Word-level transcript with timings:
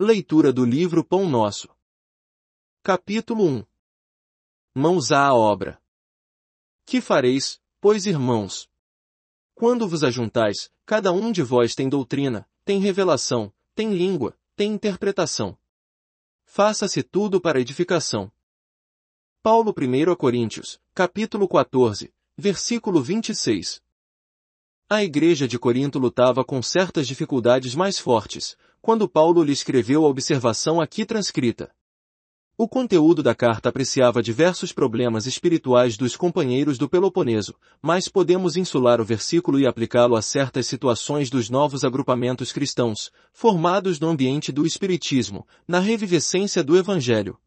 Leitura 0.00 0.52
do 0.52 0.64
livro 0.64 1.04
Pão 1.04 1.30
Nosso. 1.30 1.68
Capítulo 2.82 3.46
1 3.46 3.64
Mãos 4.74 5.12
à 5.12 5.32
obra. 5.32 5.80
Que 6.84 7.00
fareis, 7.00 7.62
pois 7.80 8.04
irmãos? 8.04 8.68
Quando 9.54 9.86
vos 9.86 10.02
ajuntais, 10.02 10.68
cada 10.84 11.12
um 11.12 11.30
de 11.30 11.44
vós 11.44 11.76
tem 11.76 11.88
doutrina, 11.88 12.44
tem 12.64 12.80
revelação, 12.80 13.54
tem 13.72 13.94
língua, 13.94 14.36
tem 14.56 14.72
interpretação. 14.72 15.56
Faça-se 16.44 17.00
tudo 17.04 17.40
para 17.40 17.60
edificação. 17.60 18.32
Paulo 19.44 19.72
1 19.72 20.16
Coríntios, 20.16 20.80
capítulo 20.92 21.46
14, 21.46 22.12
versículo 22.36 23.00
26. 23.00 23.80
A 24.90 25.04
igreja 25.04 25.46
de 25.46 25.56
Corinto 25.56 26.00
lutava 26.00 26.44
com 26.44 26.60
certas 26.60 27.06
dificuldades 27.06 27.76
mais 27.76 27.96
fortes, 27.96 28.56
quando 28.84 29.08
Paulo 29.08 29.42
lhe 29.42 29.50
escreveu 29.50 30.04
a 30.04 30.08
observação 30.08 30.78
aqui 30.78 31.06
transcrita. 31.06 31.70
O 32.54 32.68
conteúdo 32.68 33.22
da 33.22 33.34
carta 33.34 33.70
apreciava 33.70 34.22
diversos 34.22 34.72
problemas 34.72 35.24
espirituais 35.24 35.96
dos 35.96 36.18
companheiros 36.18 36.76
do 36.76 36.86
Peloponeso, 36.86 37.54
mas 37.80 38.08
podemos 38.08 38.58
insular 38.58 39.00
o 39.00 39.04
versículo 39.04 39.58
e 39.58 39.66
aplicá-lo 39.66 40.14
a 40.14 40.20
certas 40.20 40.66
situações 40.66 41.30
dos 41.30 41.48
novos 41.48 41.82
agrupamentos 41.82 42.52
cristãos, 42.52 43.10
formados 43.32 43.98
no 43.98 44.10
ambiente 44.10 44.52
do 44.52 44.66
Espiritismo, 44.66 45.46
na 45.66 45.78
revivescência 45.78 46.62
do 46.62 46.76
Evangelho. 46.76 47.38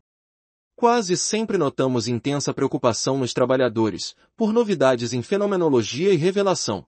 Quase 0.76 1.16
sempre 1.16 1.56
notamos 1.56 2.08
intensa 2.08 2.52
preocupação 2.52 3.16
nos 3.20 3.31
trabalhadores, 3.31 4.16
por 4.36 4.52
novidades 4.52 5.14
em 5.14 5.22
fenomenologia 5.22 6.12
e 6.12 6.16
revelação. 6.16 6.84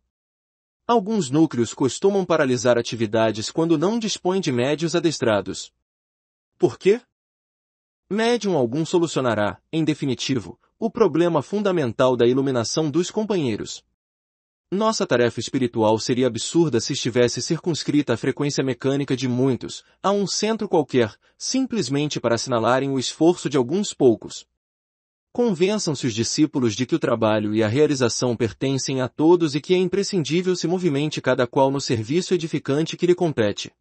Alguns 0.90 1.30
núcleos 1.30 1.72
costumam 1.72 2.26
paralisar 2.26 2.76
atividades 2.76 3.52
quando 3.52 3.78
não 3.78 4.00
dispõem 4.00 4.42
de 4.42 4.52
médios 4.52 4.96
adestrados. 4.96 5.72
Por 6.58 6.80
quê? 6.80 7.00
Médium 8.10 8.58
algum 8.58 8.84
solucionará, 8.84 9.62
em 9.72 9.86
definitivo, 9.86 10.60
o 10.80 10.90
problema 10.90 11.44
fundamental 11.44 12.18
da 12.18 12.26
iluminação 12.26 12.90
dos 12.90 13.12
companheiros. 13.12 13.86
Nossa 14.72 15.06
tarefa 15.06 15.40
espiritual 15.40 16.00
seria 16.00 16.26
absurda 16.26 16.80
se 16.80 16.94
estivesse 16.94 17.40
circunscrita 17.40 18.16
à 18.16 18.18
frequência 18.18 18.64
mecânica 18.64 19.16
de 19.16 19.28
muitos, 19.28 19.84
a 20.02 20.10
um 20.10 20.26
centro 20.26 20.68
qualquer, 20.68 21.14
simplesmente 21.38 22.20
para 22.20 22.34
assinalarem 22.34 22.90
o 22.90 22.98
esforço 22.98 23.48
de 23.48 23.58
alguns 23.58 23.94
poucos. 23.94 24.48
Convençam-se 25.40 26.06
os 26.06 26.14
discípulos 26.14 26.76
de 26.76 26.86
que 26.86 26.94
o 26.94 27.00
trabalho 27.00 27.56
e 27.56 27.64
a 27.64 27.68
realização 27.70 28.36
pertencem 28.36 29.00
a 29.00 29.08
todos 29.08 29.56
e 29.56 29.62
que 29.62 29.74
é 29.74 29.78
imprescindível 29.78 30.54
se 30.54 30.68
movimente 30.68 31.22
cada 31.22 31.48
qual 31.48 31.72
no 31.72 31.80
serviço 31.80 32.34
edificante 32.34 32.98
que 32.98 33.06
lhe 33.06 33.16
compete. 33.16 33.72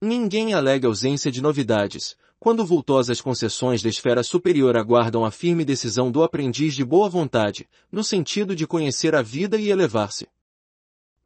Ninguém 0.00 0.54
alega 0.54 0.88
ausência 0.88 1.30
de 1.30 1.42
novidades, 1.42 2.16
quando 2.38 2.64
vultosas 2.64 3.20
concessões 3.20 3.82
da 3.82 3.90
esfera 3.90 4.22
superior 4.22 4.74
aguardam 4.74 5.22
a 5.22 5.30
firme 5.30 5.66
decisão 5.66 6.10
do 6.10 6.22
aprendiz 6.22 6.74
de 6.74 6.82
boa 6.82 7.10
vontade, 7.10 7.68
no 7.92 8.02
sentido 8.02 8.56
de 8.56 8.66
conhecer 8.66 9.14
a 9.14 9.20
vida 9.20 9.58
e 9.58 9.68
elevar-se. 9.68 10.28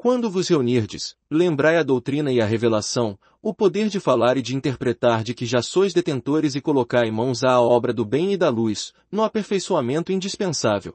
Quando 0.05 0.28
vos 0.28 0.48
reunirdes, 0.48 1.16
lembrai 1.30 1.78
a 1.78 1.83
doutrina 1.83 2.30
e 2.30 2.38
a 2.38 2.44
revelação, 2.44 3.19
o 3.41 3.55
poder 3.55 3.88
de 3.88 3.98
falar 3.98 4.36
e 4.36 4.42
de 4.42 4.55
interpretar 4.55 5.24
de 5.24 5.33
que 5.33 5.47
já 5.47 5.62
sois 5.62 5.94
detentores 5.94 6.55
e 6.55 6.60
colocai 6.60 7.10
mãos 7.10 7.42
à 7.42 7.58
obra 7.58 7.91
do 7.91 8.05
bem 8.05 8.34
e 8.34 8.36
da 8.36 8.50
luz, 8.50 8.92
no 9.10 9.22
aperfeiçoamento 9.22 10.12
indispensável. 10.12 10.94